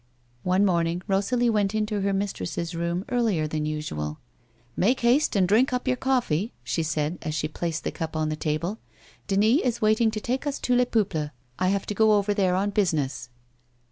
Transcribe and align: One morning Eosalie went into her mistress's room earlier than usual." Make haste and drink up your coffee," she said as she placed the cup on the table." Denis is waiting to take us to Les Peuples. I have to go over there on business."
One 0.41 0.65
morning 0.65 1.03
Eosalie 1.07 1.51
went 1.51 1.75
into 1.75 2.01
her 2.01 2.11
mistress's 2.11 2.73
room 2.73 3.05
earlier 3.09 3.45
than 3.47 3.67
usual." 3.67 4.17
Make 4.75 5.01
haste 5.01 5.35
and 5.35 5.47
drink 5.47 5.71
up 5.73 5.87
your 5.87 5.95
coffee," 5.95 6.53
she 6.63 6.81
said 6.81 7.19
as 7.21 7.35
she 7.35 7.47
placed 7.47 7.83
the 7.83 7.91
cup 7.91 8.15
on 8.15 8.29
the 8.29 8.35
table." 8.35 8.79
Denis 9.27 9.61
is 9.63 9.79
waiting 9.79 10.09
to 10.09 10.19
take 10.19 10.47
us 10.47 10.57
to 10.57 10.75
Les 10.75 10.85
Peuples. 10.85 11.29
I 11.59 11.67
have 11.67 11.85
to 11.85 11.93
go 11.93 12.13
over 12.13 12.33
there 12.33 12.55
on 12.55 12.71
business." 12.71 13.29